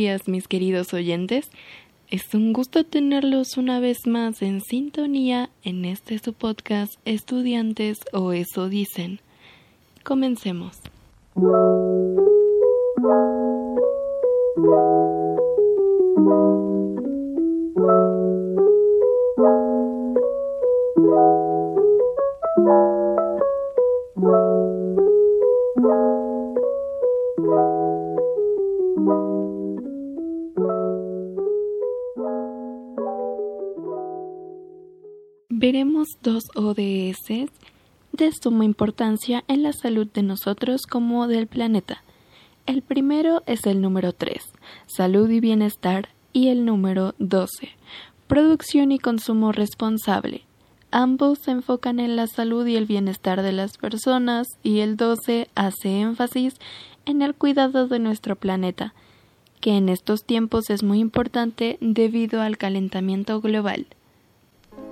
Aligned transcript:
días 0.00 0.28
mis 0.28 0.48
queridos 0.48 0.94
oyentes. 0.94 1.50
Es 2.08 2.32
un 2.32 2.54
gusto 2.54 2.84
tenerlos 2.84 3.58
una 3.58 3.80
vez 3.80 4.06
más 4.06 4.40
en 4.40 4.62
sintonía 4.62 5.50
en 5.62 5.84
este 5.84 6.18
su 6.18 6.32
podcast 6.32 6.94
Estudiantes 7.04 7.98
o 8.14 8.32
eso 8.32 8.70
dicen. 8.70 9.20
Comencemos. 10.02 10.78
De 38.12 38.30
suma 38.32 38.64
importancia 38.64 39.44
en 39.48 39.62
la 39.62 39.72
salud 39.72 40.06
de 40.06 40.22
nosotros 40.22 40.82
como 40.82 41.26
del 41.26 41.46
planeta. 41.46 42.02
El 42.66 42.82
primero 42.82 43.42
es 43.46 43.66
el 43.66 43.80
número 43.80 44.12
3, 44.12 44.42
salud 44.86 45.28
y 45.30 45.40
bienestar, 45.40 46.08
y 46.32 46.48
el 46.48 46.64
número 46.64 47.14
12, 47.18 47.70
producción 48.26 48.92
y 48.92 48.98
consumo 48.98 49.52
responsable. 49.52 50.44
Ambos 50.92 51.38
se 51.40 51.52
enfocan 51.52 52.00
en 52.00 52.16
la 52.16 52.26
salud 52.26 52.66
y 52.66 52.76
el 52.76 52.86
bienestar 52.86 53.42
de 53.42 53.52
las 53.52 53.78
personas 53.78 54.46
y 54.62 54.80
el 54.80 54.96
12 54.96 55.48
hace 55.54 56.00
énfasis 56.00 56.54
en 57.06 57.22
el 57.22 57.34
cuidado 57.34 57.86
de 57.88 57.98
nuestro 57.98 58.36
planeta, 58.36 58.94
que 59.60 59.76
en 59.76 59.88
estos 59.88 60.24
tiempos 60.24 60.70
es 60.70 60.82
muy 60.82 60.98
importante 60.98 61.78
debido 61.80 62.40
al 62.40 62.56
calentamiento 62.56 63.40
global. 63.40 63.86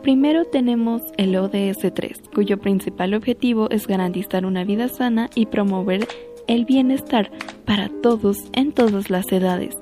Primero 0.02 0.44
tenemos 0.44 1.02
el 1.16 1.36
ODS 1.36 1.92
3, 1.92 2.22
cuyo 2.34 2.58
principal 2.58 3.14
objetivo 3.14 3.68
es 3.70 3.86
garantizar 3.86 4.46
una 4.46 4.64
vida 4.64 4.88
sana 4.88 5.28
y 5.34 5.46
promover 5.46 6.06
el 6.46 6.64
bienestar 6.64 7.30
para 7.66 7.90
todos 8.02 8.38
en 8.52 8.72
todas 8.72 9.10
las 9.10 9.30
edades. 9.32 9.74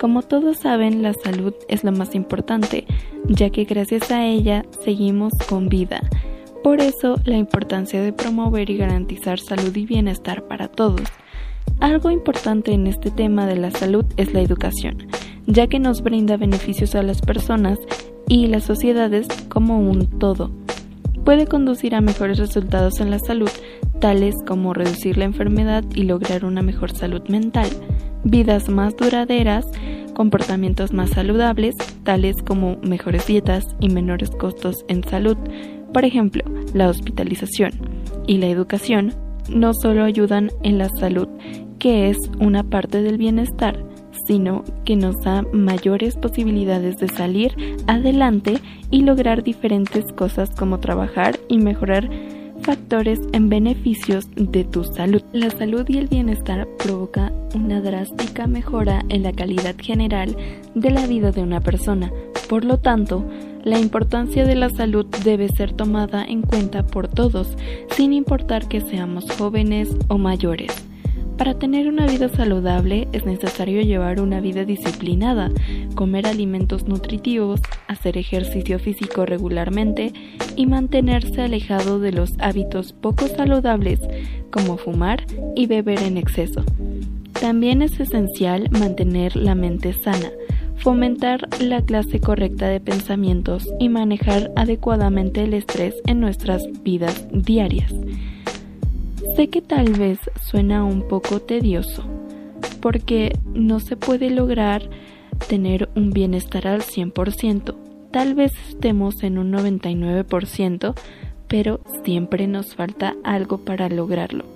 Como 0.00 0.22
todos 0.22 0.58
saben, 0.58 1.02
la 1.02 1.14
salud 1.14 1.54
es 1.68 1.82
lo 1.84 1.92
más 1.92 2.14
importante, 2.14 2.86
ya 3.28 3.50
que 3.50 3.64
gracias 3.64 4.10
a 4.10 4.24
ella 4.24 4.64
seguimos 4.84 5.32
con 5.48 5.68
vida. 5.68 6.00
Por 6.62 6.80
eso, 6.80 7.16
la 7.24 7.36
importancia 7.36 8.00
de 8.00 8.12
promover 8.12 8.70
y 8.70 8.76
garantizar 8.76 9.38
salud 9.38 9.74
y 9.76 9.84
bienestar 9.84 10.46
para 10.46 10.68
todos. 10.68 11.02
Algo 11.80 12.10
importante 12.10 12.72
en 12.72 12.86
este 12.86 13.10
tema 13.10 13.46
de 13.46 13.56
la 13.56 13.70
salud 13.70 14.04
es 14.16 14.32
la 14.32 14.40
educación, 14.40 15.06
ya 15.46 15.66
que 15.66 15.78
nos 15.78 16.02
brinda 16.02 16.36
beneficios 16.36 16.94
a 16.94 17.02
las 17.02 17.20
personas 17.20 17.78
y 18.28 18.46
las 18.46 18.64
sociedades 18.64 19.26
como 19.48 19.78
un 19.78 20.06
todo. 20.18 20.50
Puede 21.24 21.46
conducir 21.46 21.94
a 21.94 22.00
mejores 22.00 22.38
resultados 22.38 23.00
en 23.00 23.10
la 23.10 23.18
salud, 23.18 23.50
tales 24.00 24.34
como 24.46 24.74
reducir 24.74 25.18
la 25.18 25.24
enfermedad 25.24 25.84
y 25.94 26.04
lograr 26.04 26.44
una 26.44 26.62
mejor 26.62 26.92
salud 26.92 27.22
mental, 27.28 27.68
vidas 28.22 28.68
más 28.68 28.96
duraderas, 28.96 29.64
comportamientos 30.14 30.92
más 30.92 31.10
saludables, 31.10 31.74
tales 32.04 32.36
como 32.46 32.76
mejores 32.82 33.26
dietas 33.26 33.64
y 33.80 33.88
menores 33.88 34.30
costos 34.30 34.84
en 34.88 35.02
salud. 35.04 35.36
Por 35.92 36.04
ejemplo, 36.04 36.42
la 36.74 36.88
hospitalización 36.88 37.72
y 38.26 38.38
la 38.38 38.46
educación 38.46 39.12
no 39.48 39.72
solo 39.74 40.04
ayudan 40.04 40.50
en 40.62 40.78
la 40.78 40.88
salud, 40.98 41.28
que 41.78 42.10
es 42.10 42.16
una 42.38 42.64
parte 42.64 43.02
del 43.02 43.18
bienestar, 43.18 43.84
sino 44.26 44.64
que 44.84 44.96
nos 44.96 45.20
da 45.22 45.42
mayores 45.52 46.16
posibilidades 46.16 46.96
de 46.98 47.08
salir 47.08 47.54
adelante 47.86 48.58
y 48.90 49.02
lograr 49.02 49.42
diferentes 49.42 50.12
cosas 50.12 50.50
como 50.50 50.80
trabajar 50.80 51.38
y 51.48 51.58
mejorar 51.58 52.10
factores 52.62 53.20
en 53.32 53.48
beneficios 53.48 54.28
de 54.34 54.64
tu 54.64 54.84
salud. 54.84 55.22
La 55.32 55.50
salud 55.50 55.84
y 55.88 55.98
el 55.98 56.08
bienestar 56.08 56.66
provoca 56.78 57.32
una 57.54 57.80
drástica 57.80 58.46
mejora 58.46 59.04
en 59.08 59.22
la 59.22 59.32
calidad 59.32 59.76
general 59.78 60.36
de 60.74 60.90
la 60.90 61.06
vida 61.06 61.30
de 61.30 61.42
una 61.42 61.60
persona. 61.60 62.10
Por 62.48 62.64
lo 62.64 62.78
tanto, 62.78 63.24
la 63.64 63.78
importancia 63.78 64.44
de 64.44 64.54
la 64.54 64.70
salud 64.70 65.06
debe 65.24 65.48
ser 65.48 65.72
tomada 65.72 66.24
en 66.24 66.42
cuenta 66.42 66.86
por 66.86 67.08
todos, 67.08 67.56
sin 67.90 68.12
importar 68.12 68.68
que 68.68 68.80
seamos 68.80 69.30
jóvenes 69.32 69.96
o 70.08 70.18
mayores. 70.18 70.72
Para 71.38 71.52
tener 71.58 71.86
una 71.88 72.06
vida 72.06 72.28
saludable 72.30 73.08
es 73.12 73.26
necesario 73.26 73.82
llevar 73.82 74.20
una 74.20 74.40
vida 74.40 74.64
disciplinada, 74.64 75.50
comer 75.94 76.26
alimentos 76.26 76.88
nutritivos, 76.88 77.60
hacer 77.88 78.16
ejercicio 78.16 78.78
físico 78.78 79.26
regularmente 79.26 80.14
y 80.56 80.66
mantenerse 80.66 81.42
alejado 81.42 82.00
de 82.00 82.12
los 82.12 82.32
hábitos 82.38 82.94
poco 82.94 83.28
saludables 83.28 84.00
como 84.50 84.78
fumar 84.78 85.26
y 85.54 85.66
beber 85.66 86.02
en 86.02 86.16
exceso. 86.16 86.64
También 87.38 87.82
es 87.82 88.00
esencial 88.00 88.70
mantener 88.70 89.36
la 89.36 89.54
mente 89.54 89.92
sana, 89.92 90.30
fomentar 90.76 91.48
la 91.60 91.82
clase 91.82 92.18
correcta 92.18 92.68
de 92.68 92.80
pensamientos 92.80 93.68
y 93.78 93.90
manejar 93.90 94.52
adecuadamente 94.56 95.42
el 95.42 95.52
estrés 95.52 95.96
en 96.06 96.20
nuestras 96.20 96.62
vidas 96.82 97.26
diarias. 97.30 97.92
Sé 99.36 99.48
que 99.48 99.60
tal 99.60 99.92
vez 99.92 100.18
suena 100.40 100.82
un 100.82 101.06
poco 101.08 101.40
tedioso, 101.40 102.02
porque 102.80 103.38
no 103.52 103.80
se 103.80 103.94
puede 103.94 104.30
lograr 104.30 104.88
tener 105.46 105.90
un 105.94 106.10
bienestar 106.10 106.66
al 106.66 106.80
100%. 106.80 107.74
Tal 108.10 108.34
vez 108.34 108.52
estemos 108.70 109.22
en 109.22 109.36
un 109.36 109.52
99%, 109.52 110.94
pero 111.48 111.80
siempre 112.02 112.46
nos 112.46 112.74
falta 112.76 113.14
algo 113.24 113.58
para 113.58 113.90
lograrlo. 113.90 114.46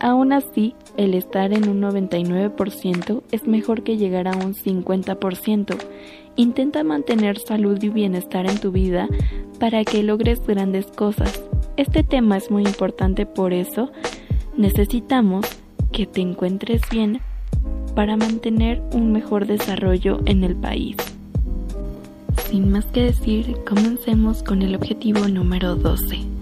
Aún 0.00 0.32
así, 0.32 0.74
el 0.96 1.14
estar 1.14 1.52
en 1.52 1.68
un 1.68 1.80
99% 1.80 3.22
es 3.30 3.46
mejor 3.46 3.84
que 3.84 3.96
llegar 3.96 4.26
a 4.26 4.36
un 4.36 4.54
50%. 4.54 5.76
Intenta 6.34 6.82
mantener 6.82 7.38
salud 7.38 7.80
y 7.80 7.90
bienestar 7.90 8.50
en 8.50 8.58
tu 8.58 8.72
vida 8.72 9.06
para 9.60 9.84
que 9.84 10.02
logres 10.02 10.44
grandes 10.44 10.86
cosas. 10.88 11.44
Este 11.76 12.02
tema 12.02 12.38
es 12.38 12.50
muy 12.50 12.62
importante 12.62 13.26
por 13.26 13.52
eso 13.52 13.90
necesitamos 14.56 15.44
que 15.92 16.06
te 16.06 16.22
encuentres 16.22 16.80
bien 16.90 17.20
para 17.94 18.16
mantener 18.16 18.82
un 18.94 19.12
mejor 19.12 19.46
desarrollo 19.46 20.20
en 20.24 20.42
el 20.42 20.56
país. 20.56 20.96
Sin 22.48 22.70
más 22.70 22.86
que 22.86 23.02
decir, 23.02 23.56
comencemos 23.68 24.42
con 24.42 24.62
el 24.62 24.74
objetivo 24.74 25.28
número 25.28 25.76
12. 25.76 26.35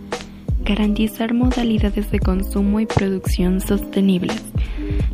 Garantizar 0.64 1.34
modalidades 1.34 2.10
de 2.10 2.19
consumo 2.20 2.80
y 2.80 2.86
producción 2.86 3.60
sostenibles. 3.60 4.42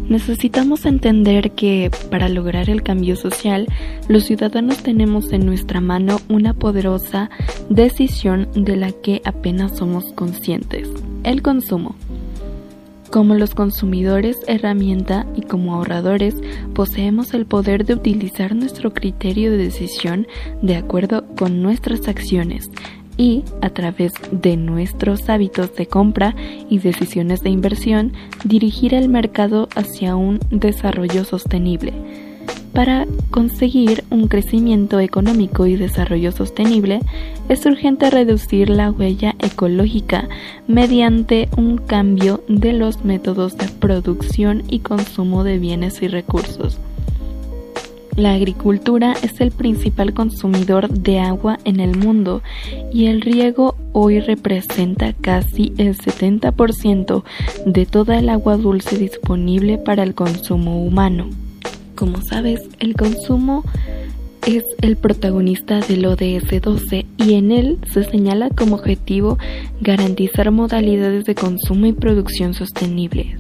Necesitamos 0.09 0.87
entender 0.87 1.51
que 1.53 1.91
para 2.09 2.29
lograr 2.29 2.71
el 2.71 2.85
cambio 2.85 3.17
social, 3.17 3.67
los 4.09 4.27
ciudadanos 4.27 4.79
tenemos 4.85 5.33
en 5.33 5.45
nuestra 5.45 5.81
mano 5.81 6.21
una 6.29 6.55
poderosa 6.55 7.31
decisión 7.69 8.49
de 8.55 8.77
la 8.77 8.93
que 8.93 9.23
apenas 9.25 9.77
somos 9.77 10.13
conscientes. 10.13 10.89
El 11.25 11.43
consumo. 11.43 11.97
Como 13.11 13.35
los 13.35 13.57
consumidores 13.57 14.37
herramienta 14.47 15.27
y 15.35 15.43
como 15.43 15.75
ahorradores 15.75 16.37
poseemos 16.75 17.35
el 17.35 17.45
poder 17.45 17.85
de 17.85 17.95
utilizar 17.95 18.55
nuestro 18.55 18.95
criterio 18.95 19.51
de 19.51 19.59
decisión 19.59 20.29
de 20.63 20.77
acuerdo 20.77 21.27
con 21.35 21.61
nuestras 21.61 22.07
acciones 22.07 22.71
y, 23.21 23.45
a 23.61 23.69
través 23.69 24.15
de 24.33 24.57
nuestros 24.57 25.29
hábitos 25.29 25.75
de 25.75 25.85
compra 25.87 26.35
y 26.71 26.79
decisiones 26.79 27.43
de 27.43 27.51
inversión, 27.51 28.15
dirigir 28.45 28.95
el 28.95 29.11
mercado 29.11 29.69
hacia 29.77 30.17
un 30.17 30.41
desarrollo 30.51 31.27
sostenible 31.27 31.93
para 32.73 33.07
conseguir 33.31 34.05
un 34.11 34.29
crecimiento 34.29 35.01
económico 35.01 35.67
y 35.67 35.77
desarrollo 35.77 36.33
sostenible, 36.33 37.01
es 37.49 37.67
urgente 37.67 38.09
reducir 38.11 38.71
la 38.71 38.91
huella 38.91 39.35
ecológica 39.39 40.29
mediante 40.67 41.49
un 41.57 41.79
cambio 41.79 42.43
de 42.49 42.73
los 42.73 43.05
métodos 43.05 43.59
de 43.59 43.67
producción 43.69 44.63
y 44.69 44.79
consumo 44.79 45.45
de 45.45 45.59
bienes 45.59 46.01
y 46.01 46.09
recursos. 46.09 46.79
La 48.17 48.35
agricultura 48.35 49.15
es 49.23 49.41
el 49.41 49.51
principal 49.51 50.13
consumidor 50.13 50.89
de 50.89 51.21
agua 51.21 51.59
en 51.65 51.81
el 51.81 51.97
mundo 51.97 52.43
y 52.93 53.07
el 53.07 53.21
riego 53.21 53.77
hoy 53.93 54.21
representa 54.21 55.13
casi 55.13 55.73
el 55.79 55.97
70% 55.97 57.23
de 57.67 57.87
toda 57.87 58.19
el 58.19 58.29
agua 58.29 58.57
dulce 58.57 58.99
disponible 58.99 59.79
para 59.79 60.03
el 60.03 60.15
consumo 60.15 60.85
humano. 60.85 61.31
Como 61.95 62.21
sabes, 62.23 62.63
el 62.79 62.95
consumo 62.95 63.65
es 64.47 64.65
el 64.81 64.97
protagonista 64.97 65.81
del 65.81 66.07
ODS 66.07 66.61
12 66.63 67.07
y 67.19 67.35
en 67.35 67.53
él 67.53 67.79
se 67.93 68.05
señala 68.05 68.51
como 68.51 68.77
objetivo 68.77 69.39
garantizar 69.81 70.51
modalidades 70.51 71.25
de 71.25 71.35
consumo 71.35 71.87
y 71.87 71.93
producción 71.93 72.55
sostenibles. 72.55 73.39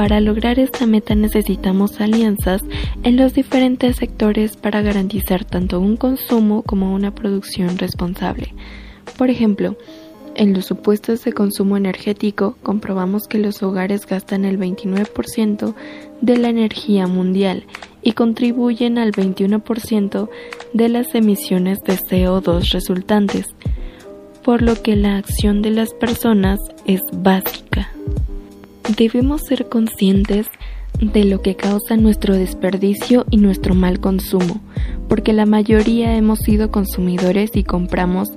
Para 0.00 0.18
lograr 0.22 0.58
esta 0.58 0.86
meta 0.86 1.14
necesitamos 1.14 2.00
alianzas 2.00 2.62
en 3.02 3.18
los 3.18 3.34
diferentes 3.34 3.96
sectores 3.96 4.56
para 4.56 4.80
garantizar 4.80 5.44
tanto 5.44 5.78
un 5.78 5.98
consumo 5.98 6.62
como 6.62 6.94
una 6.94 7.14
producción 7.14 7.76
responsable. 7.76 8.54
Por 9.18 9.28
ejemplo, 9.28 9.76
en 10.36 10.54
los 10.54 10.64
supuestos 10.64 11.22
de 11.24 11.34
consumo 11.34 11.76
energético 11.76 12.56
comprobamos 12.62 13.28
que 13.28 13.36
los 13.36 13.62
hogares 13.62 14.06
gastan 14.06 14.46
el 14.46 14.58
29% 14.58 15.74
de 16.22 16.38
la 16.38 16.48
energía 16.48 17.06
mundial 17.06 17.66
y 18.00 18.12
contribuyen 18.12 18.96
al 18.96 19.12
21% 19.12 20.30
de 20.72 20.88
las 20.88 21.14
emisiones 21.14 21.78
de 21.80 21.98
CO2 21.98 22.72
resultantes, 22.72 23.44
por 24.42 24.62
lo 24.62 24.80
que 24.82 24.96
la 24.96 25.18
acción 25.18 25.60
de 25.60 25.72
las 25.72 25.92
personas 25.92 26.58
es 26.86 27.02
básica. 27.12 27.90
Debemos 28.96 29.42
ser 29.42 29.68
conscientes 29.68 30.46
de 31.00 31.24
lo 31.24 31.42
que 31.42 31.54
causa 31.54 31.96
nuestro 31.96 32.34
desperdicio 32.34 33.24
y 33.30 33.36
nuestro 33.36 33.76
mal 33.76 34.00
consumo, 34.00 34.60
porque 35.08 35.32
la 35.32 35.46
mayoría 35.46 36.16
hemos 36.16 36.40
sido 36.40 36.72
consumidores 36.72 37.52
y 37.54 37.62
compramos 37.62 38.28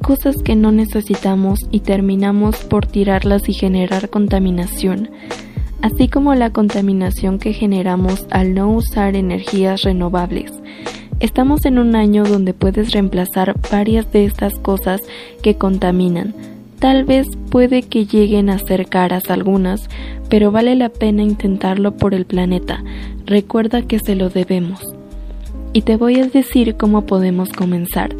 cosas 0.00 0.36
que 0.42 0.56
no 0.56 0.72
necesitamos 0.72 1.60
y 1.70 1.80
terminamos 1.80 2.56
por 2.64 2.86
tirarlas 2.86 3.50
y 3.50 3.52
generar 3.52 4.08
contaminación, 4.08 5.10
así 5.82 6.08
como 6.08 6.34
la 6.34 6.54
contaminación 6.54 7.38
que 7.38 7.52
generamos 7.52 8.26
al 8.30 8.54
no 8.54 8.70
usar 8.70 9.14
energías 9.14 9.82
renovables. 9.82 10.52
Estamos 11.20 11.66
en 11.66 11.78
un 11.78 11.96
año 11.96 12.24
donde 12.24 12.54
puedes 12.54 12.92
reemplazar 12.92 13.56
varias 13.70 14.10
de 14.10 14.24
estas 14.24 14.54
cosas 14.54 15.02
que 15.42 15.56
contaminan. 15.56 16.34
Tal 16.78 17.04
vez 17.04 17.26
puede 17.50 17.82
que 17.82 18.06
lleguen 18.06 18.50
a 18.50 18.58
ser 18.58 18.86
caras 18.86 19.30
algunas, 19.30 19.88
pero 20.28 20.52
vale 20.52 20.76
la 20.76 20.90
pena 20.90 21.22
intentarlo 21.22 21.96
por 21.96 22.14
el 22.14 22.24
planeta. 22.24 22.84
Recuerda 23.26 23.82
que 23.82 23.98
se 23.98 24.14
lo 24.14 24.30
debemos. 24.30 24.80
Y 25.72 25.82
te 25.82 25.96
voy 25.96 26.20
a 26.20 26.26
decir 26.28 26.76
cómo 26.76 27.04
podemos 27.04 27.50
comenzar. 27.50 28.14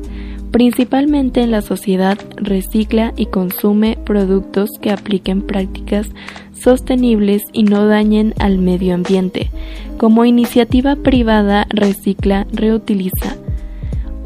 Principalmente 0.50 1.42
en 1.42 1.50
la 1.50 1.62
sociedad 1.62 2.18
recicla 2.36 3.12
y 3.16 3.26
consume 3.26 3.96
productos 4.04 4.70
que 4.80 4.90
apliquen 4.90 5.42
prácticas 5.42 6.08
sostenibles 6.52 7.42
y 7.52 7.62
no 7.62 7.86
dañen 7.86 8.34
al 8.38 8.58
medio 8.58 8.94
ambiente. 8.94 9.50
Como 9.98 10.24
iniciativa 10.24 10.96
privada 10.96 11.66
recicla, 11.70 12.46
reutiliza, 12.52 13.36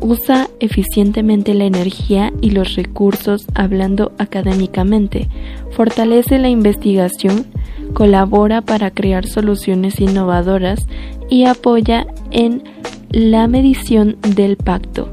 usa 0.02 0.50
eficientemente 0.60 1.54
la 1.54 1.64
energía 1.64 2.32
y 2.40 2.50
los 2.50 2.74
recursos 2.74 3.46
hablando 3.54 4.12
académicamente, 4.18 5.28
fortalece 5.70 6.38
la 6.38 6.48
investigación, 6.48 7.46
colabora 7.94 8.60
para 8.62 8.90
crear 8.90 9.26
soluciones 9.26 10.00
innovadoras 10.00 10.86
y 11.30 11.44
apoya 11.44 12.06
en 12.30 12.64
la 13.10 13.46
medición 13.46 14.16
del 14.34 14.56
pacto 14.56 15.08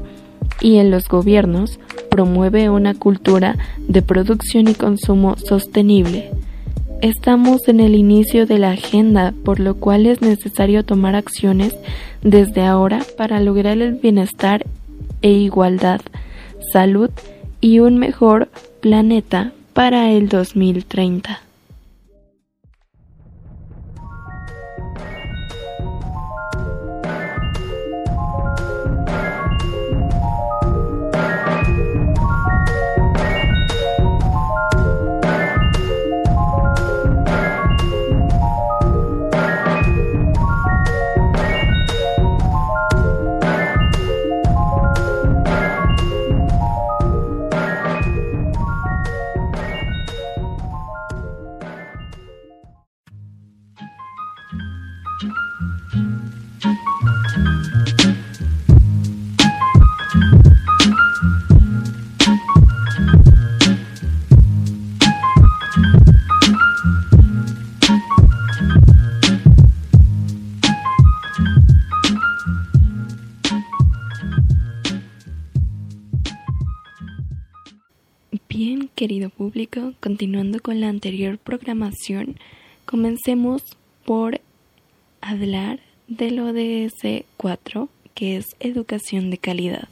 y 0.60 0.76
en 0.76 0.90
los 0.90 1.08
gobiernos 1.08 1.78
promueve 2.10 2.68
una 2.68 2.94
cultura 2.94 3.56
de 3.86 4.02
producción 4.02 4.68
y 4.68 4.74
consumo 4.74 5.36
sostenible. 5.36 6.30
Estamos 7.00 7.66
en 7.68 7.80
el 7.80 7.94
inicio 7.94 8.44
de 8.44 8.58
la 8.58 8.72
agenda, 8.72 9.32
por 9.44 9.58
lo 9.60 9.76
cual 9.76 10.04
es 10.04 10.20
necesario 10.20 10.84
tomar 10.84 11.14
acciones 11.14 11.74
desde 12.22 12.62
ahora 12.66 13.00
para 13.16 13.40
lograr 13.40 13.78
el 13.80 13.94
bienestar 13.94 14.66
e 15.22 15.30
igualdad, 15.30 16.00
salud 16.72 17.10
y 17.60 17.80
un 17.80 17.98
mejor 17.98 18.48
planeta 18.80 19.52
para 19.72 20.10
el 20.10 20.28
2030. 20.28 21.40
Querido 79.00 79.30
público, 79.30 79.94
continuando 79.98 80.60
con 80.60 80.78
la 80.78 80.90
anterior 80.90 81.38
programación, 81.38 82.36
comencemos 82.84 83.62
por 84.04 84.42
hablar 85.22 85.80
del 86.06 86.38
ODS 86.38 87.24
4, 87.38 87.88
que 88.12 88.36
es 88.36 88.44
educación 88.60 89.30
de 89.30 89.38
calidad. 89.38 89.88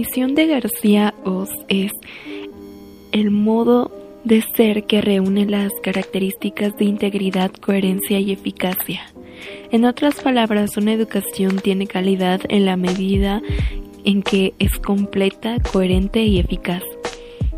Definición 0.00 0.34
de 0.34 0.46
García 0.46 1.14
Oz 1.24 1.50
es 1.68 1.92
el 3.12 3.30
modo 3.30 3.90
de 4.24 4.42
ser 4.56 4.84
que 4.84 5.02
reúne 5.02 5.44
las 5.44 5.70
características 5.82 6.74
de 6.78 6.86
integridad, 6.86 7.50
coherencia 7.52 8.18
y 8.18 8.32
eficacia. 8.32 9.02
En 9.70 9.84
otras 9.84 10.14
palabras, 10.22 10.78
una 10.78 10.94
educación 10.94 11.58
tiene 11.58 11.86
calidad 11.86 12.40
en 12.48 12.64
la 12.64 12.78
medida 12.78 13.42
en 14.06 14.22
que 14.22 14.54
es 14.58 14.78
completa, 14.78 15.58
coherente 15.70 16.22
y 16.22 16.38
eficaz. 16.38 16.82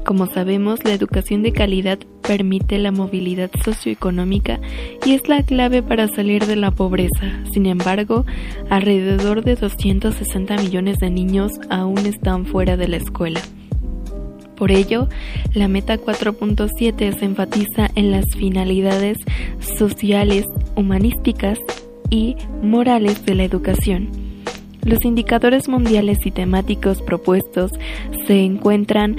Como 0.04 0.26
sabemos, 0.26 0.82
la 0.82 0.94
educación 0.94 1.44
de 1.44 1.52
calidad 1.52 2.00
permite 2.22 2.78
la 2.78 2.92
movilidad 2.92 3.50
socioeconómica 3.64 4.60
y 5.04 5.12
es 5.12 5.28
la 5.28 5.42
clave 5.42 5.82
para 5.82 6.08
salir 6.08 6.46
de 6.46 6.56
la 6.56 6.70
pobreza. 6.70 7.42
Sin 7.52 7.66
embargo, 7.66 8.24
alrededor 8.70 9.44
de 9.44 9.56
260 9.56 10.56
millones 10.56 10.98
de 10.98 11.10
niños 11.10 11.52
aún 11.70 11.98
están 12.06 12.46
fuera 12.46 12.76
de 12.76 12.88
la 12.88 12.96
escuela. 12.96 13.40
Por 14.56 14.70
ello, 14.70 15.08
la 15.54 15.66
meta 15.66 15.98
4.7 15.98 17.18
se 17.18 17.24
enfatiza 17.24 17.90
en 17.96 18.12
las 18.12 18.24
finalidades 18.36 19.18
sociales, 19.76 20.44
humanísticas 20.76 21.58
y 22.10 22.36
morales 22.62 23.24
de 23.26 23.34
la 23.34 23.44
educación. 23.44 24.10
Los 24.84 25.04
indicadores 25.04 25.68
mundiales 25.68 26.18
y 26.24 26.30
temáticos 26.32 27.02
propuestos 27.02 27.72
se 28.26 28.44
encuentran 28.44 29.16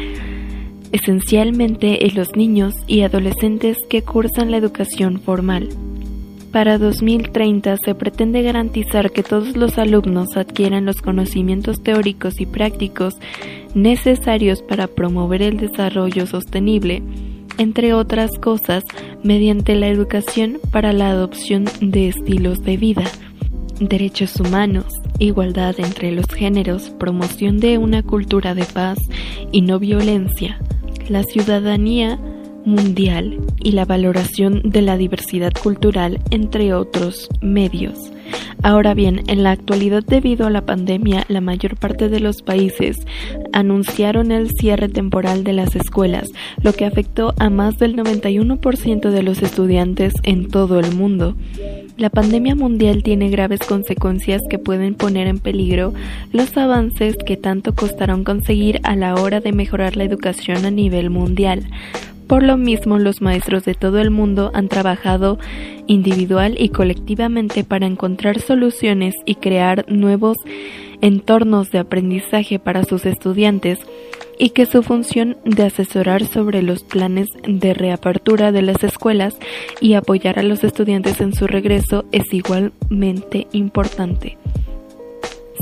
esencialmente 0.94 2.06
en 2.06 2.16
los 2.16 2.36
niños 2.36 2.76
y 2.88 3.02
adolescentes 3.02 3.78
que 3.90 4.04
cursan 4.04 4.52
la 4.52 4.58
educación 4.58 5.20
formal. 5.20 5.70
Para 6.54 6.78
2030 6.78 7.78
se 7.84 7.96
pretende 7.96 8.44
garantizar 8.44 9.12
que 9.12 9.24
todos 9.24 9.58
los 9.58 9.80
alumnos 9.80 10.38
adquieran 10.38 10.86
los 10.86 10.98
conocimientos 10.98 11.82
teóricos 11.82 12.40
y 12.40 12.46
prácticos 12.46 13.16
necesarios 13.74 14.62
para 14.62 14.88
promover 14.88 15.42
el 15.42 15.58
desarrollo 15.58 16.28
sostenible, 16.28 17.02
entre 17.58 17.96
otras 17.96 18.30
cosas, 18.40 18.84
mediante 19.24 19.74
la 19.74 19.88
educación 19.88 20.60
para 20.72 20.94
la 20.94 21.10
adopción 21.10 21.66
de 21.82 22.10
estilos 22.10 22.62
de 22.62 22.78
vida, 22.78 23.06
derechos 23.80 24.40
humanos, 24.40 24.86
igualdad 25.18 25.74
entre 25.80 26.12
los 26.12 26.28
géneros, 26.28 26.92
promoción 27.00 27.60
de 27.60 27.80
una 27.80 28.04
cultura 28.04 28.54
de 28.54 28.66
paz 28.66 29.00
y 29.52 29.62
no 29.62 29.80
violencia, 29.80 30.60
la 31.10 31.24
ciudadanía 31.24 32.20
mundial 32.66 33.40
y 33.62 33.72
la 33.72 33.86
valoración 33.86 34.62
de 34.64 34.82
la 34.82 34.98
diversidad 34.98 35.54
cultural, 35.54 36.20
entre 36.32 36.74
otros 36.74 37.30
medios. 37.42 38.12
Ahora 38.62 38.94
bien, 38.94 39.24
en 39.28 39.44
la 39.44 39.52
actualidad 39.52 40.04
debido 40.04 40.48
a 40.48 40.50
la 40.50 40.66
pandemia, 40.66 41.26
la 41.28 41.42
mayor 41.42 41.76
parte 41.76 42.08
de 42.08 42.20
los 42.20 42.42
países 42.42 42.98
anunciaron 43.52 44.32
el 44.32 44.50
cierre 44.52 44.88
temporal 44.88 45.44
de 45.44 45.54
las 45.54 45.76
escuelas, 45.76 46.30
lo 46.62 46.74
que 46.74 46.86
afectó 46.86 47.34
a 47.40 47.50
más 47.50 47.78
del 47.78 47.96
91% 47.96 49.10
de 49.10 49.24
los 49.24 49.42
estudiantes 49.42 50.14
en 50.24 50.48
todo 50.48 50.80
el 50.80 50.96
mundo. 50.96 51.36
La 51.98 52.10
pandemia 52.10 52.56
mundial 52.56 53.04
tiene 53.04 53.30
graves 53.30 53.60
consecuencias 53.60 54.42
que 54.50 54.58
pueden 54.58 54.96
poner 54.96 55.28
en 55.28 55.40
peligro 55.40 55.94
los 56.32 56.56
avances 56.58 57.16
que 57.24 57.38
tanto 57.38 57.76
costaron 57.76 58.24
conseguir 58.24 58.80
a 58.84 58.96
la 58.96 59.16
hora 59.16 59.42
de 59.42 59.52
mejorar 59.52 59.96
la 59.96 60.06
educación 60.06 60.66
a 60.66 60.72
nivel 60.72 61.10
mundial. 61.10 61.66
Por 62.28 62.44
lo 62.44 62.58
mismo, 62.58 63.00
los 63.00 63.22
maestros 63.22 63.66
de 63.66 63.74
todo 63.74 64.00
el 64.00 64.10
mundo 64.10 64.52
han 64.54 64.70
trabajado 64.70 65.38
individual 65.88 66.56
y 66.58 66.70
colectivamente 66.70 67.64
para 67.64 67.86
encontrar 67.86 68.40
soluciones 68.40 69.14
y 69.26 69.36
crear 69.36 69.86
nuevos 69.88 70.38
entornos 71.02 71.70
de 71.72 71.80
aprendizaje 71.80 72.60
para 72.60 72.86
sus 72.86 73.06
estudiantes 73.06 73.80
y 74.40 74.50
que 74.50 74.66
su 74.66 74.84
función 74.84 75.38
de 75.46 75.64
asesorar 75.64 76.26
sobre 76.26 76.64
los 76.64 76.84
planes 76.84 77.28
de 77.48 77.74
reapertura 77.74 78.52
de 78.52 78.62
las 78.62 78.84
escuelas 78.84 79.36
y 79.82 79.94
apoyar 79.94 80.40
a 80.40 80.44
los 80.44 80.64
estudiantes 80.64 81.22
en 81.22 81.34
su 81.34 81.46
regreso 81.46 82.06
es 82.12 82.34
igualmente 82.34 83.48
importante. 83.52 84.38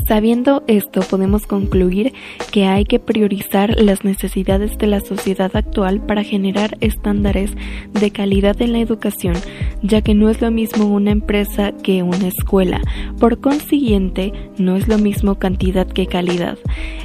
Sabiendo 0.06 0.64
esto, 0.66 1.00
podemos 1.02 1.46
concluir 1.46 2.12
que 2.50 2.66
hay 2.66 2.84
que 2.84 2.98
priorizar 2.98 3.80
las 3.80 4.04
necesidades 4.04 4.76
de 4.78 4.86
la 4.88 5.00
sociedad 5.00 5.54
actual 5.54 6.04
para 6.04 6.24
generar 6.24 6.76
estándares 6.80 7.52
de 7.92 8.10
calidad 8.10 8.60
en 8.60 8.72
la 8.72 8.80
educación, 8.80 9.34
ya 9.82 10.02
que 10.02 10.14
no 10.14 10.28
es 10.28 10.40
lo 10.40 10.50
mismo 10.50 10.86
una 10.86 11.12
empresa 11.12 11.72
que 11.82 12.02
una 12.02 12.28
escuela. 12.28 12.80
Por 13.20 13.40
consiguiente, 13.40 14.32
no 14.58 14.76
es 14.76 14.88
lo 14.88 14.98
mismo 14.98 15.36
cantidad 15.36 15.86
que 15.86 16.06
calidad. 16.06 16.58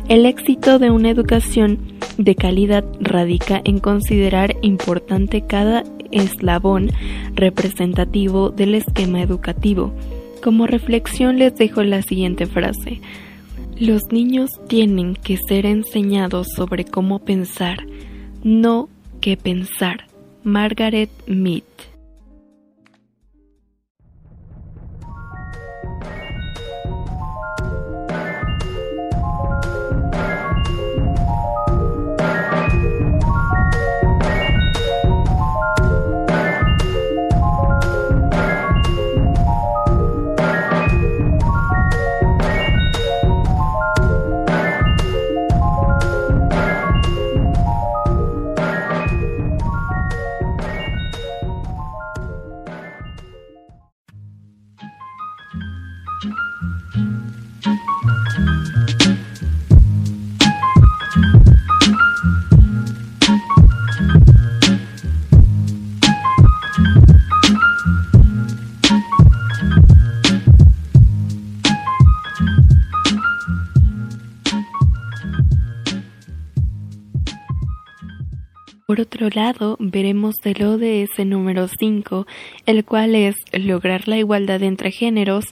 El 0.10 0.26
éxito 0.26 0.80
de 0.80 0.90
una 0.90 1.10
educación 1.10 1.80
de 2.18 2.36
calidad 2.36 2.84
radica 3.00 3.62
en 3.64 3.80
considerar 3.80 4.56
importante 4.64 5.42
cada 5.46 5.84
eslabón 6.12 6.90
representativo 7.36 8.50
del 8.50 8.76
esquema 8.76 9.22
educativo. 9.22 9.94
Como 10.44 10.68
reflexión 10.68 11.40
les 11.40 11.56
dejo 11.56 11.84
la 11.84 12.02
siguiente 12.02 12.46
frase. 12.46 13.02
Los 13.80 14.04
niños 14.12 14.50
tienen 14.68 15.16
que 15.16 15.38
ser 15.38 15.66
enseñados 15.66 16.48
sobre 16.56 16.86
cómo 16.86 17.20
pensar, 17.20 17.86
no 18.44 18.90
qué 19.22 19.38
pensar. 19.38 20.08
Margaret 20.44 21.10
Mead 21.28 21.64
Por 78.88 79.02
otro 79.02 79.28
lado, 79.30 79.76
veremos 79.82 80.36
el 80.46 80.64
ODS 80.64 81.26
número 81.26 81.68
5, 81.68 82.26
el 82.66 82.86
cual 82.86 83.16
es 83.16 83.36
lograr 83.52 84.08
la 84.08 84.18
igualdad 84.18 84.64
entre 84.64 84.92
géneros 84.92 85.44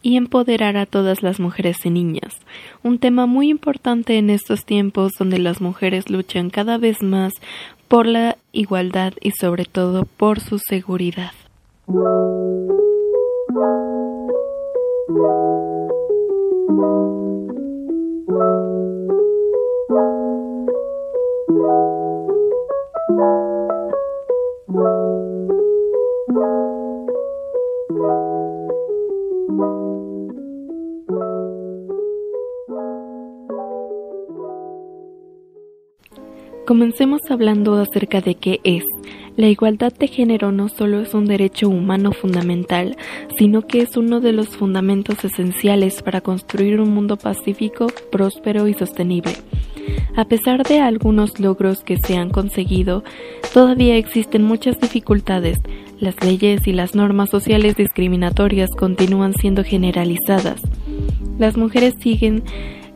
y 0.00 0.16
empoderar 0.16 0.78
a 0.78 0.86
todas 0.86 1.22
las 1.22 1.38
mujeres 1.38 1.84
y 1.84 1.90
niñas, 1.90 2.40
un 2.82 2.98
tema 2.98 3.26
muy 3.26 3.50
importante 3.50 4.16
en 4.16 4.30
estos 4.30 4.64
tiempos 4.64 5.12
donde 5.18 5.38
las 5.38 5.60
mujeres 5.60 6.08
luchan 6.08 6.48
cada 6.48 6.78
vez 6.78 7.02
más 7.02 7.34
por 7.88 8.06
la 8.06 8.38
igualdad 8.52 9.12
y 9.20 9.32
sobre 9.32 9.66
todo 9.66 10.06
por 10.06 10.40
su 10.40 10.58
seguridad. 10.58 11.32
Comencemos 36.98 37.30
hablando 37.30 37.76
acerca 37.76 38.20
de 38.20 38.34
qué 38.34 38.58
es. 38.64 38.82
La 39.36 39.46
igualdad 39.46 39.92
de 39.92 40.08
género 40.08 40.50
no 40.50 40.68
solo 40.68 41.00
es 41.00 41.14
un 41.14 41.26
derecho 41.26 41.68
humano 41.68 42.10
fundamental, 42.10 42.96
sino 43.38 43.68
que 43.68 43.82
es 43.82 43.96
uno 43.96 44.18
de 44.18 44.32
los 44.32 44.48
fundamentos 44.48 45.24
esenciales 45.24 46.02
para 46.02 46.22
construir 46.22 46.80
un 46.80 46.90
mundo 46.92 47.16
pacífico, 47.16 47.86
próspero 48.10 48.66
y 48.66 48.74
sostenible. 48.74 49.30
A 50.16 50.24
pesar 50.24 50.64
de 50.64 50.80
algunos 50.80 51.38
logros 51.38 51.84
que 51.84 51.98
se 51.98 52.16
han 52.16 52.30
conseguido, 52.30 53.04
todavía 53.54 53.94
existen 53.94 54.42
muchas 54.42 54.80
dificultades. 54.80 55.58
Las 56.00 56.16
leyes 56.24 56.66
y 56.66 56.72
las 56.72 56.96
normas 56.96 57.30
sociales 57.30 57.76
discriminatorias 57.76 58.70
continúan 58.70 59.34
siendo 59.34 59.62
generalizadas. 59.62 60.60
Las 61.38 61.56
mujeres 61.56 61.94
siguen 62.00 62.42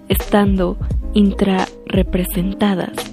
estando 0.08 0.76
intrarrepresentadas 1.14 3.12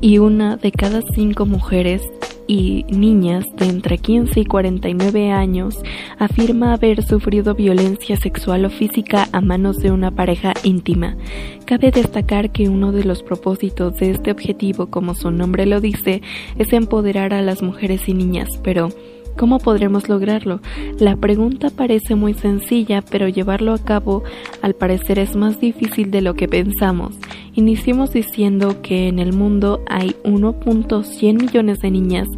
y 0.00 0.18
una 0.18 0.56
de 0.56 0.72
cada 0.72 1.02
cinco 1.14 1.46
mujeres 1.46 2.02
y 2.46 2.84
niñas 2.88 3.44
de 3.56 3.66
entre 3.66 3.98
15 3.98 4.40
y 4.40 4.44
49 4.44 5.30
años 5.30 5.76
afirma 6.18 6.72
haber 6.72 7.04
sufrido 7.04 7.54
violencia 7.54 8.16
sexual 8.16 8.64
o 8.64 8.70
física 8.70 9.28
a 9.30 9.40
manos 9.40 9.76
de 9.76 9.92
una 9.92 10.10
pareja 10.10 10.54
íntima. 10.64 11.16
Cabe 11.64 11.92
destacar 11.92 12.50
que 12.50 12.68
uno 12.68 12.90
de 12.90 13.04
los 13.04 13.22
propósitos 13.22 13.96
de 13.98 14.10
este 14.10 14.32
objetivo, 14.32 14.90
como 14.90 15.14
su 15.14 15.30
nombre 15.30 15.64
lo 15.64 15.80
dice, 15.80 16.22
es 16.58 16.72
empoderar 16.72 17.34
a 17.34 17.42
las 17.42 17.62
mujeres 17.62 18.08
y 18.08 18.14
niñas, 18.14 18.48
pero 18.64 18.88
¿Cómo 19.36 19.58
podremos 19.58 20.08
lograrlo? 20.08 20.60
La 20.98 21.16
pregunta 21.16 21.70
parece 21.70 22.14
muy 22.14 22.34
sencilla, 22.34 23.02
pero 23.02 23.28
llevarlo 23.28 23.72
a 23.72 23.78
cabo 23.78 24.22
al 24.62 24.74
parecer 24.74 25.18
es 25.18 25.34
más 25.34 25.60
difícil 25.60 26.10
de 26.10 26.20
lo 26.20 26.34
que 26.34 26.48
pensamos. 26.48 27.16
Iniciemos 27.54 28.12
diciendo 28.12 28.80
que 28.82 29.08
en 29.08 29.18
el 29.18 29.32
mundo 29.32 29.82
hay 29.88 30.14
1.100 30.24 31.40
millones 31.40 31.80
de 31.80 31.90
niñas, 31.90 32.28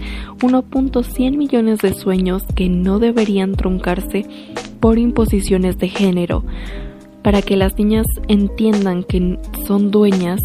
1.100 0.41 1.37
millones 1.37 1.81
de 1.81 1.93
sueños 1.93 2.45
que 2.55 2.69
no 2.69 2.99
deberían 2.99 3.55
truncarse 3.55 4.25
por 4.81 4.99
imposiciones 4.99 5.79
de 5.79 5.89
género. 5.89 6.45
Para 7.23 7.43
que 7.43 7.57
las 7.57 7.77
niñas 7.79 8.07
entiendan 8.29 9.05
que 9.05 9.39
son 9.67 9.91
dueñas 9.91 10.41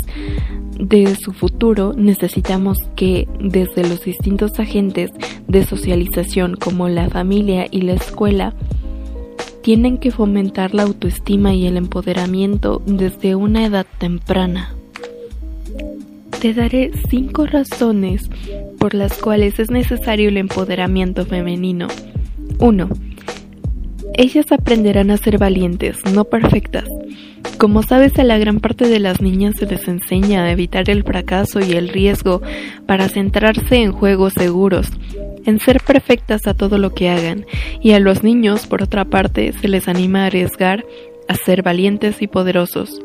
de 0.79 1.15
su 1.15 1.33
futuro 1.33 1.93
necesitamos 1.95 2.77
que 2.95 3.27
desde 3.39 3.83
los 3.83 4.03
distintos 4.03 4.59
agentes 4.59 5.11
de 5.47 5.63
socialización 5.63 6.55
como 6.55 6.89
la 6.89 7.09
familia 7.09 7.67
y 7.69 7.81
la 7.81 7.93
escuela 7.93 8.53
tienen 9.61 9.97
que 9.97 10.11
fomentar 10.11 10.73
la 10.73 10.83
autoestima 10.83 11.53
y 11.53 11.67
el 11.67 11.77
empoderamiento 11.77 12.81
desde 12.85 13.35
una 13.35 13.65
edad 13.65 13.85
temprana. 13.97 14.73
Te 16.39 16.53
daré 16.53 16.91
cinco 17.09 17.45
razones 17.47 18.29
por 18.79 18.93
las 18.93 19.17
cuales 19.17 19.59
es 19.59 19.71
necesario 19.71 20.29
el 20.29 20.37
empoderamiento 20.37 21.25
femenino. 21.25 21.87
1. 22.59 22.89
Ellas 24.13 24.45
aprenderán 24.51 25.11
a 25.11 25.17
ser 25.17 25.37
valientes, 25.37 25.97
no 26.13 26.25
perfectas. 26.25 26.85
Como 27.57 27.81
sabes, 27.81 28.19
a 28.19 28.23
la 28.23 28.37
gran 28.37 28.59
parte 28.59 28.87
de 28.87 28.99
las 28.99 29.19
niñas 29.19 29.55
se 29.57 29.65
les 29.65 29.87
enseña 29.87 30.43
a 30.43 30.51
evitar 30.51 30.91
el 30.91 31.03
fracaso 31.03 31.59
y 31.59 31.71
el 31.71 31.89
riesgo 31.89 32.43
para 32.85 33.09
centrarse 33.09 33.77
en 33.77 33.91
juegos 33.91 34.33
seguros, 34.33 34.87
en 35.43 35.59
ser 35.59 35.81
perfectas 35.81 36.45
a 36.45 36.53
todo 36.53 36.77
lo 36.77 36.93
que 36.93 37.09
hagan, 37.09 37.47
y 37.81 37.93
a 37.93 37.99
los 37.99 38.21
niños, 38.21 38.67
por 38.67 38.83
otra 38.83 39.05
parte, 39.05 39.53
se 39.53 39.67
les 39.67 39.87
anima 39.87 40.23
a 40.23 40.25
arriesgar, 40.27 40.85
a 41.27 41.33
ser 41.33 41.63
valientes 41.63 42.21
y 42.21 42.27
poderosos. 42.27 43.01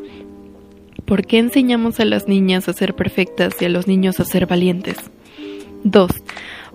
¿Por 1.06 1.26
qué 1.26 1.38
enseñamos 1.38 1.98
a 1.98 2.04
las 2.04 2.28
niñas 2.28 2.68
a 2.68 2.74
ser 2.74 2.94
perfectas 2.94 3.54
y 3.60 3.64
a 3.64 3.70
los 3.70 3.86
niños 3.86 4.20
a 4.20 4.24
ser 4.26 4.46
valientes? 4.46 4.98
2. 5.84 6.10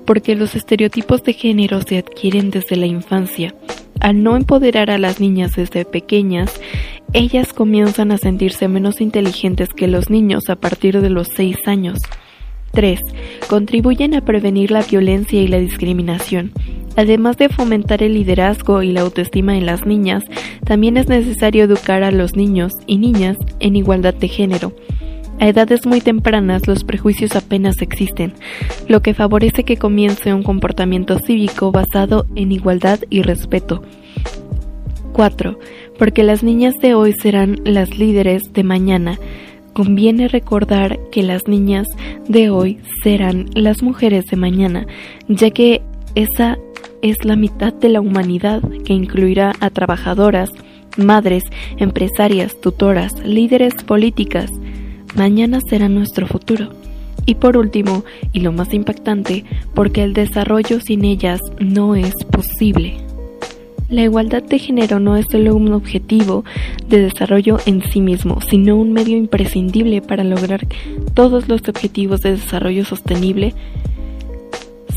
Porque 0.03 0.36
los 0.36 0.55
estereotipos 0.55 1.24
de 1.24 1.34
género 1.34 1.81
se 1.84 2.00
adquieren 2.00 2.50
desde 2.50 2.75
la 2.75 2.88
infancia. 2.88 3.53
Al 4.00 4.22
no 4.22 4.36
empoderar 4.36 4.91
a 4.91 4.98
las 4.98 5.19
niñas 5.19 5.55
desde 5.55 5.86
pequeñas, 5.86 6.60
ellas 7.13 7.53
comienzan 7.53 8.11
a 8.11 8.17
sentirse 8.17 8.67
menos 8.67 9.01
inteligentes 9.01 9.69
que 9.69 9.87
los 9.87 10.09
niños 10.09 10.49
a 10.49 10.55
partir 10.55 11.01
de 11.01 11.09
los 11.09 11.27
6 11.35 11.57
años. 11.65 11.99
3. 12.71 12.99
Contribuyen 13.49 14.13
a 14.13 14.21
prevenir 14.21 14.71
la 14.71 14.83
violencia 14.83 15.41
y 15.41 15.47
la 15.47 15.57
discriminación. 15.57 16.51
Además 16.95 17.37
de 17.37 17.49
fomentar 17.49 18.03
el 18.03 18.13
liderazgo 18.13 18.83
y 18.83 18.91
la 18.91 19.01
autoestima 19.01 19.57
en 19.57 19.65
las 19.65 19.85
niñas, 19.85 20.23
también 20.65 20.97
es 20.97 21.07
necesario 21.07 21.63
educar 21.63 22.03
a 22.03 22.11
los 22.11 22.35
niños 22.35 22.71
y 22.87 22.97
niñas 22.97 23.37
en 23.59 23.75
igualdad 23.75 24.13
de 24.13 24.27
género. 24.27 24.73
A 25.39 25.47
edades 25.47 25.85
muy 25.85 26.01
tempranas 26.01 26.67
los 26.67 26.83
prejuicios 26.83 27.35
apenas 27.35 27.81
existen, 27.81 28.33
lo 28.87 29.01
que 29.03 29.13
favorece 29.13 29.63
que 29.63 29.77
comience 29.77 30.33
un 30.33 30.41
comportamiento 30.41 31.19
cívico 31.19 31.71
basado 31.71 32.25
en 32.35 32.51
igualdad 32.51 32.99
y 33.11 33.21
respeto. 33.21 33.83
4. 35.13 35.59
Porque 35.97 36.23
las 36.23 36.43
niñas 36.43 36.75
de 36.81 36.93
hoy 36.93 37.13
serán 37.13 37.59
las 37.65 37.97
líderes 37.97 38.43
de 38.53 38.63
mañana. 38.63 39.17
Conviene 39.73 40.27
recordar 40.27 40.99
que 41.11 41.23
las 41.23 41.47
niñas 41.47 41.87
de 42.27 42.49
hoy 42.49 42.79
serán 43.03 43.45
las 43.53 43.81
mujeres 43.83 44.25
de 44.25 44.37
mañana, 44.37 44.87
ya 45.27 45.51
que 45.51 45.81
esa 46.15 46.57
es 47.01 47.23
la 47.23 47.35
mitad 47.35 47.73
de 47.73 47.89
la 47.89 48.01
humanidad 48.01 48.61
que 48.85 48.93
incluirá 48.93 49.53
a 49.59 49.69
trabajadoras, 49.69 50.49
madres, 50.97 51.43
empresarias, 51.77 52.59
tutoras, 52.59 53.13
líderes 53.23 53.75
políticas. 53.83 54.51
Mañana 55.15 55.59
será 55.69 55.89
nuestro 55.89 56.27
futuro. 56.27 56.69
Y 57.25 57.35
por 57.35 57.57
último, 57.57 58.03
y 58.31 58.39
lo 58.39 58.51
más 58.51 58.73
impactante, 58.73 59.43
porque 59.73 60.03
el 60.03 60.13
desarrollo 60.13 60.79
sin 60.79 61.05
ellas 61.05 61.41
no 61.59 61.95
es 61.95 62.13
posible. 62.31 63.06
La 63.89 64.03
igualdad 64.03 64.44
de 64.44 64.60
género 64.60 65.00
no 65.00 65.15
es 65.15 65.27
solo 65.32 65.56
un 65.56 65.72
objetivo 65.72 66.44
de 66.89 67.03
desarrollo 67.03 67.58
en 67.65 67.82
sí 67.82 68.01
mismo, 68.01 68.41
sino 68.41 68.75
un 68.75 68.91
medio 68.91 69.15
imprescindible 69.15 70.01
para 70.01 70.25
lograr 70.25 70.67
todos 71.13 71.48
los 71.48 71.62
objetivos 71.70 72.20
de 72.20 72.32
desarrollo 72.32 72.84
sostenible. 72.84 73.53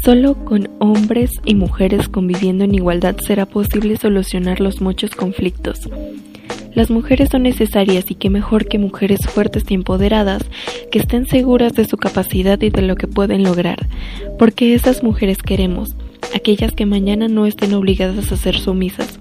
Solo 0.04 0.34
con 0.44 0.68
hombres 0.80 1.30
y 1.44 1.54
mujeres 1.54 2.08
conviviendo 2.08 2.64
en 2.64 2.74
igualdad 2.74 3.16
será 3.24 3.46
posible 3.46 3.96
solucionar 3.96 4.60
los 4.60 4.80
muchos 4.80 5.12
conflictos. 5.12 5.88
Las 6.74 6.90
mujeres 6.90 7.28
son 7.30 7.44
necesarias 7.44 8.10
y 8.10 8.16
qué 8.16 8.28
mejor 8.28 8.66
que 8.66 8.78
mujeres 8.78 9.20
fuertes 9.20 9.64
y 9.68 9.74
empoderadas 9.74 10.42
que 10.90 10.98
estén 10.98 11.26
seguras 11.26 11.74
de 11.74 11.84
su 11.84 11.96
capacidad 11.96 12.60
y 12.60 12.70
de 12.70 12.82
lo 12.82 12.96
que 12.96 13.06
pueden 13.06 13.44
lograr, 13.44 13.86
porque 14.36 14.74
esas 14.74 15.04
mujeres 15.04 15.38
queremos 15.38 15.90
aquellas 16.34 16.72
que 16.72 16.86
mañana 16.86 17.28
no 17.28 17.46
estén 17.46 17.74
obligadas 17.74 18.32
a 18.32 18.36
ser 18.36 18.58
sumisas, 18.58 19.18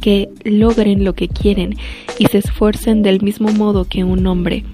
que 0.00 0.28
logren 0.44 1.04
lo 1.04 1.14
que 1.14 1.28
quieren 1.28 1.76
y 2.18 2.26
se 2.26 2.38
esfuercen 2.38 3.02
del 3.02 3.20
mismo 3.22 3.50
modo 3.52 3.84
que 3.84 4.04
un 4.04 4.26
hombre. 4.26 4.64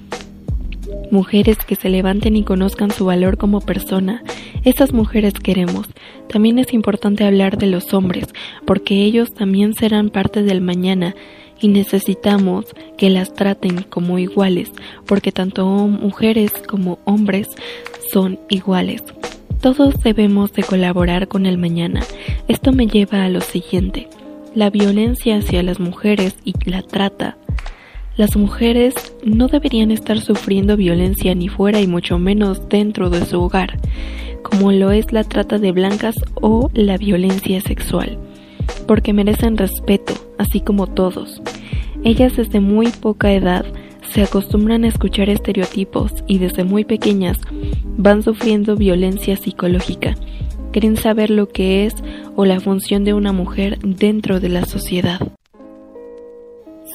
Mujeres 1.11 1.59
que 1.59 1.77
se 1.77 1.89
levanten 1.89 2.37
y 2.37 2.43
conozcan 2.43 2.91
su 2.91 3.05
valor 3.05 3.37
como 3.37 3.61
persona. 3.61 4.23
Estas 4.65 4.93
mujeres 4.93 5.35
queremos. 5.35 5.87
También 6.29 6.59
es 6.59 6.73
importante 6.73 7.25
hablar 7.25 7.59
de 7.59 7.67
los 7.67 7.93
hombres, 7.95 8.27
porque 8.65 9.05
ellos 9.05 9.33
también 9.33 9.75
serán 9.75 10.11
parte 10.11 10.43
del 10.43 10.61
mañana 10.61 11.15
y 11.61 11.69
necesitamos 11.69 12.67
que 12.99 13.11
las 13.11 13.33
traten 13.35 13.83
como 13.83 14.19
iguales, 14.19 14.71
porque 15.07 15.33
tanto 15.33 15.67
mujeres 15.67 16.53
como 16.67 16.99
hombres 17.05 17.49
son 18.13 18.39
iguales. 18.49 19.03
Todos 19.67 20.01
debemos 20.01 20.53
de 20.53 20.63
colaborar 20.63 21.27
con 21.27 21.45
el 21.45 21.59
mañana. 21.59 22.05
Esto 22.47 22.73
me 22.73 22.87
lleva 22.87 23.25
a 23.25 23.29
lo 23.29 23.41
siguiente. 23.41 24.09
La 24.55 24.71
violencia 24.71 25.39
hacia 25.39 25.61
las 25.65 25.81
mujeres 25.81 26.37
y 26.45 26.55
la 26.71 26.83
trata. 26.83 27.37
Las 28.17 28.37
mujeres 28.37 28.95
no 29.25 29.49
deberían 29.49 29.91
estar 29.91 30.21
sufriendo 30.21 30.77
violencia 30.77 31.35
ni 31.35 31.49
fuera 31.49 31.81
y 31.81 31.89
mucho 31.89 32.17
menos 32.17 32.69
dentro 32.69 33.11
de 33.11 33.27
su 33.27 33.43
hogar, 33.43 33.77
como 34.45 34.71
lo 34.71 34.93
es 34.93 35.11
la 35.11 35.25
trata 35.25 35.59
de 35.59 35.73
blancas 35.73 36.15
o 36.37 36.71
la 36.73 36.97
violencia 36.97 37.61
sexual, 37.61 38.21
porque 38.87 39.13
merecen 39.13 39.57
respeto, 39.57 40.15
así 40.39 40.61
como 40.61 40.87
todos. 40.87 41.43
Ellas 42.05 42.37
desde 42.37 42.61
muy 42.61 42.87
poca 42.93 43.33
edad 43.33 43.67
se 44.12 44.23
acostumbran 44.23 44.85
a 44.85 44.88
escuchar 44.88 45.29
estereotipos 45.29 46.12
y 46.27 46.38
desde 46.38 46.64
muy 46.64 46.85
pequeñas 46.85 47.38
van 47.97 48.23
sufriendo 48.23 48.77
violencia 48.77 49.37
psicológica. 49.37 50.14
Quieren 50.73 50.97
saber 50.97 51.31
lo 51.31 51.49
que 51.49 51.87
es 51.87 51.95
o 52.35 52.45
la 52.45 52.61
función 52.61 53.05
de 53.05 53.14
una 53.14 53.33
mujer 53.33 53.79
dentro 53.81 54.40
de 54.40 54.49
la 54.49 54.64
sociedad. 54.64 55.21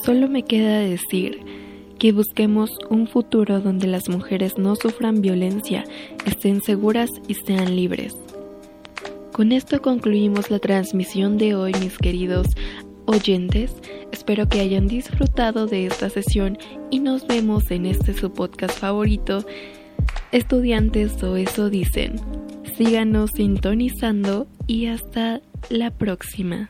Solo 0.04 0.28
me 0.28 0.43
queda 0.43 0.80
decir 0.80 1.39
que 2.00 2.12
busquemos 2.12 2.71
un 2.89 3.08
futuro 3.08 3.60
donde 3.60 3.88
las 3.88 4.10
mujeres 4.10 4.58
no 4.58 4.76
sufran 4.76 5.21
violencia, 5.21 5.84
estén 6.26 6.62
seguras 6.62 7.10
y 7.28 7.36
sean 7.36 7.76
libres. 7.76 8.15
Con 9.32 9.52
esto 9.52 9.82
concluimos 9.82 10.50
la 10.50 10.60
transmisión 10.60 11.38
de 11.38 11.56
hoy, 11.56 11.74
mis 11.80 11.97
queridos 11.97 12.47
oyentes. 13.12 13.76
Espero 14.12 14.50
que 14.50 14.60
hayan 14.62 14.88
disfrutado 14.88 15.67
de 15.67 15.86
esta 15.86 16.10
sesión 16.10 16.58
y 16.89 17.00
nos 17.00 17.28
vemos 17.28 17.69
en 17.69 17.86
este 17.86 18.13
su 18.13 18.32
podcast 18.34 18.78
favorito. 18.80 19.45
Estudiantes 20.32 21.21
o 21.24 21.36
eso 21.36 21.69
dicen. 21.69 22.15
Síganos 22.78 23.32
sintonizando 23.36 24.47
y 24.65 24.88
hasta 24.88 25.41
la 25.69 25.91
próxima. 25.91 26.69